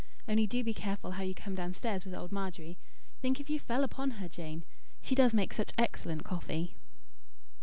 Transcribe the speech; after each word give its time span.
Only 0.27 0.47
do 0.47 0.63
be 0.63 0.73
careful 0.73 1.11
how 1.11 1.21
you 1.21 1.35
come 1.35 1.53
downstairs 1.53 2.05
with 2.05 2.15
old 2.15 2.31
Margery. 2.31 2.79
Think 3.21 3.39
if 3.39 3.51
you 3.51 3.59
fell 3.59 3.83
upon 3.83 4.09
her, 4.17 4.27
Jane! 4.27 4.63
She 4.99 5.13
does 5.13 5.31
make 5.31 5.53
such 5.53 5.73
excellent 5.77 6.23
coffee!" 6.25 6.73